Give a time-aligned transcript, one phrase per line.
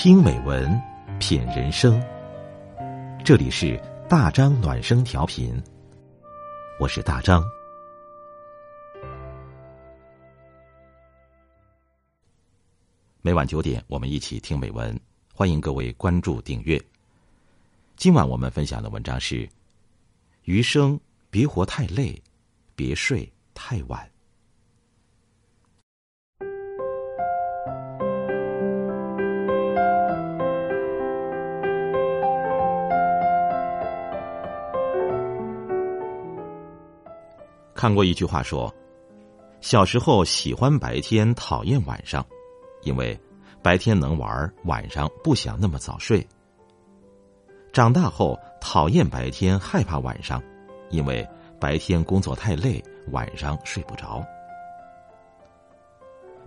[0.00, 0.80] 听美文，
[1.18, 2.00] 品人生。
[3.24, 3.76] 这里是
[4.08, 5.60] 大张暖声调频，
[6.78, 7.42] 我是大张。
[13.22, 14.96] 每晚九点，我们一起听美文，
[15.34, 16.80] 欢迎各位关注订阅。
[17.96, 19.48] 今晚我们分享的文章是：
[20.44, 22.22] 余生别活太累，
[22.76, 24.08] 别睡太晚。
[37.78, 38.74] 看过一句话说
[39.62, 42.26] ：“小时候喜欢白天，讨厌晚上，
[42.82, 43.16] 因为
[43.62, 46.26] 白天能玩，晚上不想那么早睡。
[47.72, 50.42] 长大后讨厌白天，害怕晚上，
[50.90, 51.24] 因为
[51.60, 52.82] 白天工作太累，
[53.12, 54.26] 晚上睡不着。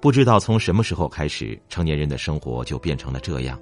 [0.00, 3.60] 不知道从什么时候开始，成年人的生活就变成了这样：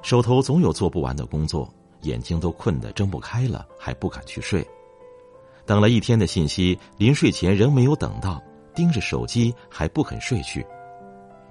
[0.00, 4.66] 手头总有做不完的工作，眼睛都困得睁不开了，还不敢去睡。”
[5.66, 8.42] 等了一天的信息，临睡前仍没有等到，
[8.74, 10.66] 盯着手机还不肯睡去，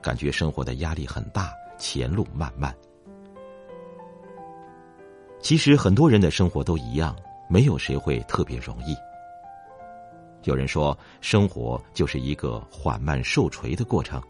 [0.02, 2.76] 感觉生活的压力很大，前路漫漫。
[5.42, 7.16] 其实很多人的生活都一样，
[7.50, 8.96] 没有谁会特别容易。
[10.44, 14.22] 有人说，生活就是一个缓慢受锤的过程，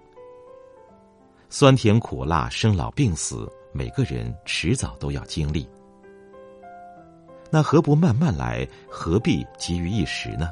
[1.49, 5.67] 酸甜苦辣、生老病死，每个人迟早都要经历。
[7.53, 8.67] 那何不慢慢来？
[8.89, 10.49] 何必急于一时呢？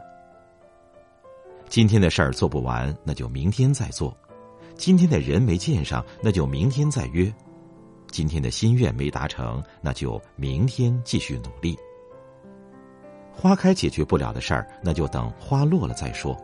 [1.68, 4.16] 今天的事儿做不完，那就明天再做；
[4.76, 7.34] 今天的人没见上，那就明天再约；
[8.12, 11.76] 今天的心愿没达成，那就明天继续努力。
[13.34, 16.38] 花开解决不了的事儿，那就等花落了再说。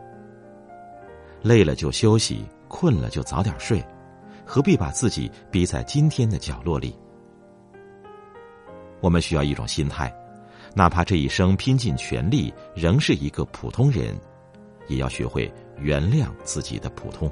[1.40, 3.80] 累了就休息，困了就早点睡，
[4.44, 6.98] 何必把自己逼在今天的角落里？
[9.00, 10.12] 我们需要一种心态。
[10.78, 14.16] 哪怕这一生拼尽全力，仍是一个普通人，
[14.86, 17.28] 也要学会原谅自己的普通。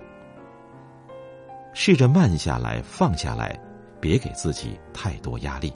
[1.72, 3.56] 试着慢下来，放下来，
[4.00, 5.72] 别给自己太多压力。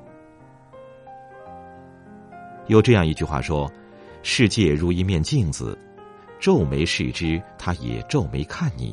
[2.67, 3.71] 有这样一句话说
[4.25, 5.79] ：“世界如一面镜子，
[6.41, 8.93] 皱眉视之，他也皱眉看你；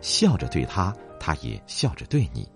[0.00, 2.48] 笑着对他，他也笑着对你。”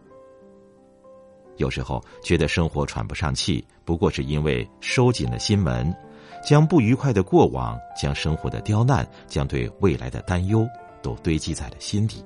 [1.58, 5.94] 有时候觉得生活喘不上气，不过是因为收紧了心门，
[6.42, 10.66] 将不愉快的过往、将生活的刁难、将对未来的担忧，
[11.02, 12.24] 都堆积在了心底。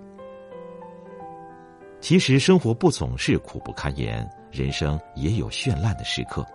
[2.00, 6.47] 其实生活不总是苦不堪言，人生也有绚烂的时刻。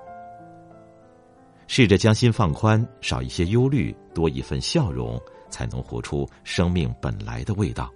[1.67, 7.91] 试着将心放宽，少一些忧虑，多一份笑容，才能活出生命本来的味道。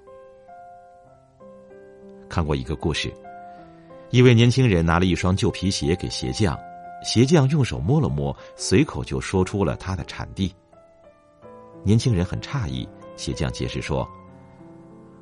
[2.27, 3.13] 看过一个故事。
[4.11, 6.59] 一位年轻人拿了一双旧皮鞋给鞋匠，
[7.01, 10.53] 鞋匠用手摸了摸，随口就说出了它的产地。
[11.81, 14.05] 年轻人很诧异，鞋匠解释说：“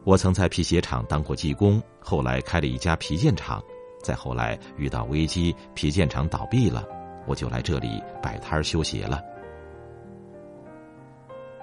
[0.04, 3.64] 我曾在皮鞋厂当过技工，后来开了一家皮件厂，
[4.02, 6.84] 再后来遇到危机，皮件厂倒闭了，
[7.28, 9.22] 我就来这里摆摊修鞋了。”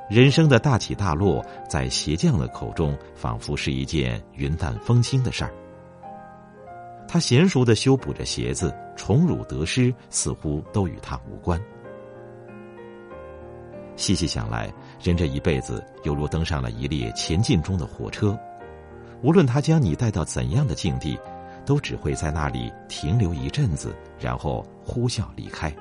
[0.09, 5.53] 人生的大起大落，在鞋匠的口中，仿佛是一件云淡风轻的事儿。
[7.09, 11.61] 他娴熟的修补着鞋子，宠辱得失似乎都与他无关。
[13.95, 14.73] 细细想来，
[15.03, 18.39] 人这一辈子犹如登上了一列前进中的火车，
[19.23, 21.19] 无论他将你带到怎样的境地，
[21.65, 25.75] 都只会在那里停留一阵子，然后呼啸离开。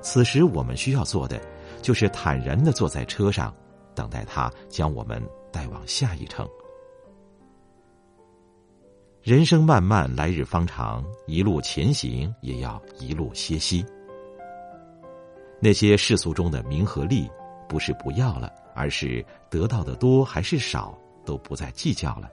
[0.00, 1.38] 此时我们需要做的，
[1.82, 3.54] 就是坦然的坐在车上，
[3.94, 5.22] 等待他将我们
[5.52, 6.48] 带往下一程。
[9.22, 13.86] 人生漫漫，来日方长，一路前行也要一路歇息。
[15.60, 17.30] 那些世俗中的名和利，
[17.68, 22.28] 不是不要了，而是得到的多还是少，都不再计较了。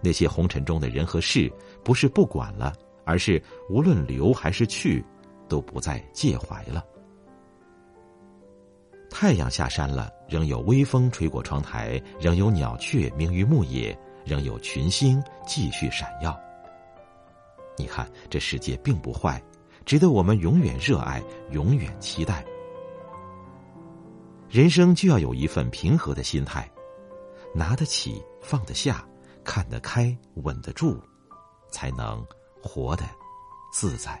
[0.00, 1.52] 那些红尘中的人和事，
[1.82, 2.72] 不是不管了，
[3.04, 5.04] 而是无论留还是去，
[5.48, 6.84] 都不再介怀了。
[9.10, 13.98] 太阳下山了，仍有微风吹过窗台，仍有鸟雀鸣于牧野。
[14.24, 16.38] 仍有群星继续闪耀。
[17.76, 19.42] 你看，这世界并不坏，
[19.86, 22.44] 值得我们永远热爱，永远期待。
[24.48, 26.70] 人生就要有一份平和的心态，
[27.54, 29.06] 拿得起，放得下，
[29.44, 31.00] 看得开，稳得住，
[31.70, 32.24] 才能
[32.62, 33.04] 活得
[33.72, 34.20] 自在。